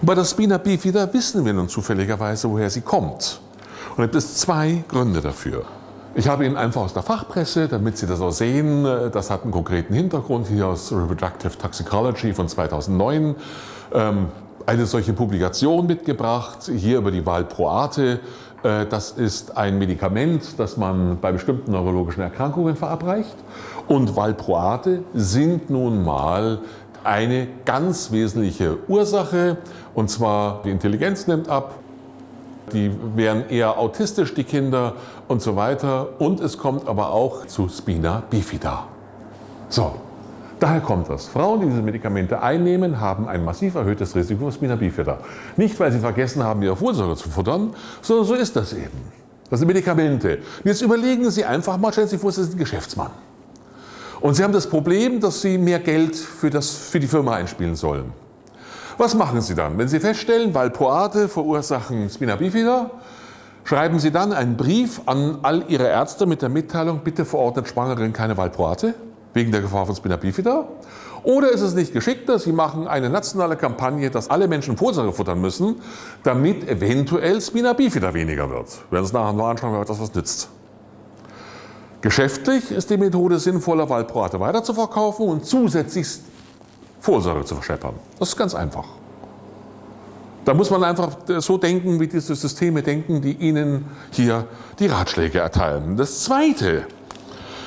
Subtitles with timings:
[0.00, 3.40] Und bei der Spina bifida wissen wir nun zufälligerweise, woher sie kommt.
[3.90, 5.64] Und da gibt es zwei Gründe dafür.
[6.14, 9.52] Ich habe Ihnen einfach aus der Fachpresse, damit Sie das auch sehen, das hat einen
[9.52, 13.34] konkreten Hintergrund, hier aus Reproductive Toxicology von 2009,
[13.92, 14.28] ähm,
[14.64, 18.20] eine solche Publikation mitgebracht, hier über die Valproate.
[18.62, 23.36] Äh, das ist ein Medikament, das man bei bestimmten neurologischen Erkrankungen verabreicht.
[23.86, 26.60] Und Valproate sind nun mal
[27.06, 29.58] eine ganz wesentliche Ursache,
[29.94, 31.76] und zwar die Intelligenz nimmt ab,
[32.72, 34.94] die wären eher autistisch, die Kinder
[35.28, 36.08] und so weiter.
[36.18, 38.88] Und es kommt aber auch zu Spina bifida.
[39.68, 39.94] So,
[40.58, 41.28] daher kommt das.
[41.28, 45.18] Frauen, die diese Medikamente einnehmen, haben ein massiv erhöhtes Risiko für Spina bifida.
[45.56, 49.12] Nicht, weil sie vergessen haben, ihre Folsäure zu futtern, sondern so ist das eben.
[49.48, 50.38] Das sind Medikamente.
[50.64, 53.10] Jetzt überlegen Sie einfach mal, stellen Sie vor, Sie sind Geschäftsmann.
[54.20, 57.76] Und Sie haben das Problem, dass Sie mehr Geld für, das, für die Firma einspielen
[57.76, 58.12] sollen.
[58.98, 59.76] Was machen Sie dann?
[59.76, 62.90] Wenn Sie feststellen, Valproate verursachen Spina bifida,
[63.64, 68.12] schreiben Sie dann einen Brief an all Ihre Ärzte mit der Mitteilung, bitte verordnet Schwangeren
[68.14, 68.94] keine Valproate
[69.34, 70.66] wegen der Gefahr von Spina bifida.
[71.24, 75.40] Oder ist es nicht geschickter, Sie machen eine nationale Kampagne, dass alle Menschen Folsäure futtern
[75.42, 75.76] müssen,
[76.22, 78.68] damit eventuell Spina bifida weniger wird.
[78.88, 80.48] Wir werden uns nachher mal anschauen, ob das was nützt.
[82.06, 86.06] Geschäftlich ist die Methode sinnvoller, Valproate weiterzuverkaufen und zusätzlich
[87.00, 87.94] Folsäure zu verscheppern.
[88.20, 88.84] Das ist ganz einfach.
[90.44, 94.46] Da muss man einfach so denken, wie diese Systeme denken, die Ihnen hier
[94.78, 95.96] die Ratschläge erteilen.
[95.96, 96.86] Das Zweite,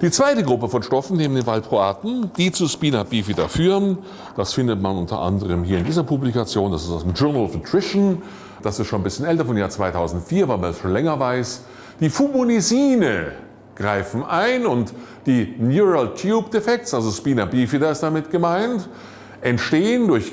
[0.00, 3.98] die zweite Gruppe von Stoffen neben den Valproaten, die zu Spina bifida führen,
[4.36, 7.54] das findet man unter anderem hier in dieser Publikation, das ist aus dem Journal of
[7.54, 8.22] Nutrition,
[8.62, 11.62] das ist schon ein bisschen älter, von Jahr 2004, weil man es schon länger weiß.
[11.98, 13.32] Die Fumonisine
[13.80, 14.92] greifen ein und
[15.24, 18.86] die Neural Tube Defects, also Spina bifida ist damit gemeint,
[19.40, 20.32] entstehen durch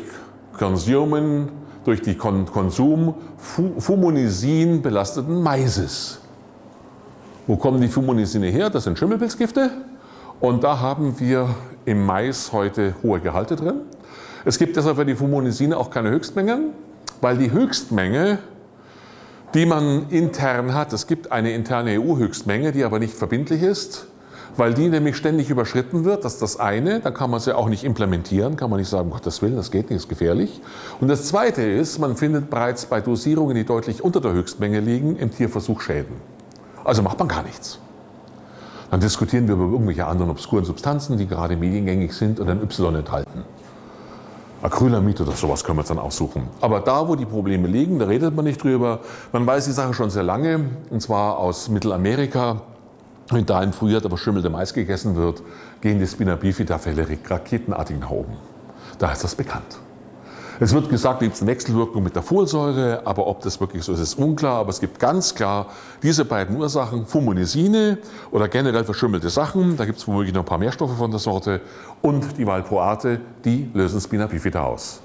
[0.57, 1.47] Konsumen,
[1.85, 6.19] durch die Konsum Fumonisin belasteten Maises.
[7.47, 8.69] Wo kommen die Fumonisine her?
[8.69, 9.71] Das sind Schimmelpilzgifte.
[10.41, 11.47] Und da haben wir
[11.85, 13.75] im Mais heute hohe Gehalte drin.
[14.43, 16.71] Es gibt deshalb für die Fumonisine auch keine Höchstmengen,
[17.21, 18.39] weil die Höchstmenge
[19.53, 20.93] die man intern hat.
[20.93, 24.07] Es gibt eine interne EU-Höchstmenge, die aber nicht verbindlich ist,
[24.57, 26.25] weil die nämlich ständig überschritten wird.
[26.25, 26.99] Das ist das eine.
[26.99, 29.89] Dann kann man sie auch nicht implementieren, kann man nicht sagen, Gottes Willen, das geht
[29.89, 30.61] nicht, ist gefährlich.
[30.99, 35.15] Und das zweite ist, man findet bereits bei Dosierungen, die deutlich unter der Höchstmenge liegen,
[35.15, 36.15] im Tierversuch Schäden.
[36.83, 37.79] Also macht man gar nichts.
[38.89, 42.95] Dann diskutieren wir über irgendwelche anderen obskuren Substanzen, die gerade mediengängig sind und ein Y
[42.95, 43.43] enthalten.
[44.67, 46.43] Acrylamid oder sowas können wir uns dann aussuchen.
[46.61, 48.99] Aber da, wo die Probleme liegen, da redet man nicht drüber.
[49.31, 52.61] Man weiß die Sache schon sehr lange, und zwar aus Mittelamerika.
[53.29, 55.41] Wenn da im Frühjahr der verschimmelte Mais gegessen wird,
[55.81, 58.33] gehen die Spina bifida-Fälle raketenartig nach oben.
[58.99, 59.79] Da ist das bekannt.
[60.59, 63.93] Es wird gesagt, es gibt eine Wechselwirkung mit der Folsäure, aber ob das wirklich so
[63.93, 64.59] ist, ist unklar.
[64.59, 65.67] Aber es gibt ganz klar
[66.01, 67.99] diese beiden Ursachen, Fumonisine
[68.31, 71.19] oder generell verschimmelte Sachen, da gibt es womöglich noch ein paar mehr Stoffe von der
[71.19, 71.61] Sorte,
[72.01, 74.99] und die Valproate, die lösen Spina bifida aus.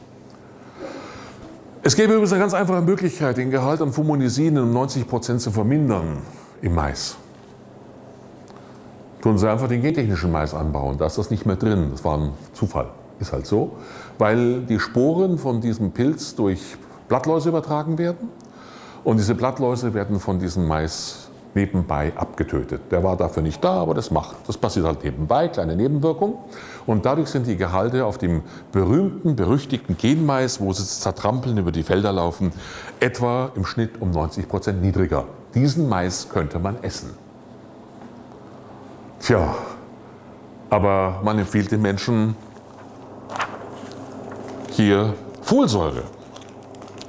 [1.82, 5.50] Es gäbe übrigens eine ganz einfache Möglichkeit, den Gehalt an Fumonisinen um 90 Prozent zu
[5.50, 6.18] vermindern
[6.62, 7.16] im Mais.
[9.20, 11.88] Tun Sie einfach den gentechnischen Mais anbauen, da ist das nicht mehr drin.
[11.92, 12.88] Das war ein Zufall.
[13.20, 13.72] Ist halt so,
[14.18, 16.60] weil die Sporen von diesem Pilz durch
[17.08, 18.28] Blattläuse übertragen werden
[19.04, 22.80] und diese Blattläuse werden von diesem Mais nebenbei abgetötet.
[22.90, 24.36] Der war dafür nicht da, aber das macht.
[24.46, 26.38] Das passiert halt nebenbei, kleine Nebenwirkung.
[26.86, 28.42] Und dadurch sind die Gehalte auf dem
[28.72, 32.52] berühmten, berüchtigten Genmais, wo sie zertrampeln, über die Felder laufen,
[33.00, 35.24] etwa im Schnitt um 90 Prozent niedriger.
[35.54, 37.10] Diesen Mais könnte man essen.
[39.20, 39.54] Tja,
[40.70, 42.34] aber man empfiehlt den Menschen
[44.72, 46.03] hier Folsäure.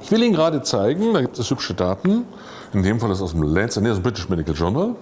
[0.01, 2.25] Ich will Ihnen gerade zeigen, da gibt es hübsche Daten,
[2.73, 4.95] in dem Fall ist es aus dem Lancet, nee, aus dem British Medical Journal.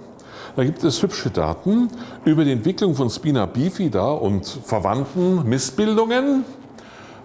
[0.55, 1.89] Da gibt es hübsche Daten
[2.25, 6.43] über die Entwicklung von Spina bifida und verwandten Missbildungen.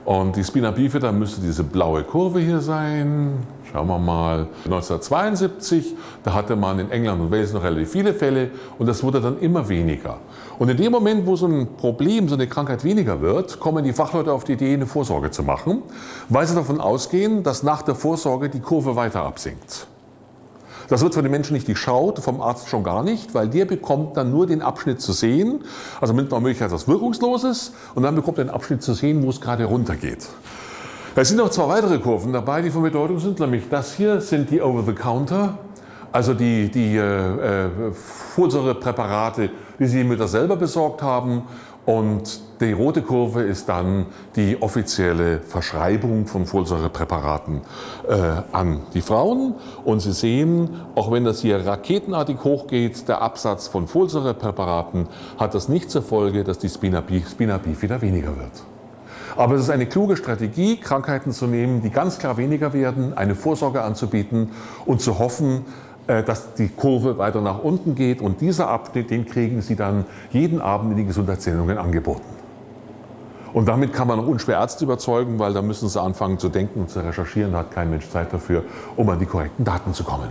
[0.07, 3.33] Und die Spina bifida müsste diese blaue Kurve hier sein.
[3.73, 4.47] Schauen wir mal.
[4.65, 9.21] 1972, da hatte man in England und Wales noch relativ viele Fälle und das wurde
[9.21, 10.19] dann immer weniger.
[10.61, 13.93] Und in dem Moment, wo so ein Problem, so eine Krankheit weniger wird, kommen die
[13.93, 15.83] Fachleute auf die Idee, eine Vorsorge zu machen,
[16.29, 19.89] weil sie davon ausgehen, dass nach der Vorsorge die Kurve weiter absinkt.
[20.89, 24.17] Das wird von den Menschen nicht geschaut, vom Arzt schon gar nicht, weil der bekommt
[24.17, 25.65] dann nur den Abschnitt zu sehen,
[26.01, 29.31] also mit einer Möglichkeit etwas Wirkungsloses, und dann bekommt er den Abschnitt zu sehen, wo
[29.31, 30.27] es gerade runtergeht.
[31.17, 34.51] Es sind noch zwei weitere Kurven dabei, die von Bedeutung sind, nämlich das hier sind
[34.51, 35.59] die Over-the-Counter,
[36.17, 37.93] also die, die äh, äh
[38.35, 41.43] Folsäurepräparate, die Sie die Mütter selber besorgt haben
[41.87, 47.61] Und die rote Kurve ist dann die offizielle Verschreibung von Folsäurepräparaten
[48.09, 48.15] äh,
[48.51, 49.55] an die Frauen.
[49.85, 55.07] Und Sie sehen, auch wenn das hier raketenartig hochgeht, der Absatz von Folsäurepräparaten,
[55.39, 58.65] hat das nicht zur Folge, dass die Spina, Spina bifida weniger wird.
[59.37, 63.35] Aber es ist eine kluge Strategie, Krankheiten zu nehmen, die ganz klar weniger werden, eine
[63.35, 64.51] Vorsorge anzubieten
[64.87, 65.67] und zu hoffen,
[66.07, 68.21] dass die Kurve weiter nach unten geht.
[68.21, 72.37] Und dieser Abschnitt, den kriegen Sie dann jeden Abend in den Gesundheitssendungen angeboten.
[73.53, 76.81] Und damit kann man auch unschwer Ärzte überzeugen, weil da müssen sie anfangen zu denken
[76.81, 77.53] und zu recherchieren.
[77.53, 78.65] Da hat kein Mensch Zeit dafür,
[78.97, 80.29] um an die korrekten Daten zu kommen.